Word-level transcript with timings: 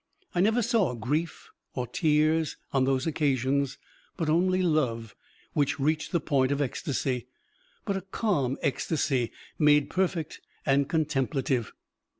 I 0.33 0.41
never 0.41 0.63
saw 0.63 0.95
grief 0.95 1.51
or 1.75 1.85
tears 1.85 2.57
on 2.73 2.85
those 2.85 3.05
occasions, 3.05 3.77
but 4.17 4.29
only 4.29 4.63
love, 4.63 5.15
which 5.53 5.79
reached 5.79 6.11
the 6.11 6.19
point 6.19 6.51
of 6.51 6.59
ecstasy, 6.59 7.27
but 7.85 7.95
a 7.95 8.01
calm 8.01 8.57
ecstasy, 8.63 9.31
made 9.59 9.91
perfect 9.91 10.41
and 10.65 10.89
contemplative. 10.89 11.71